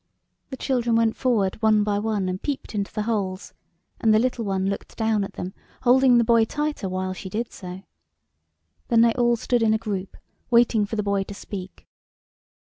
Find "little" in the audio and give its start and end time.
4.17-4.43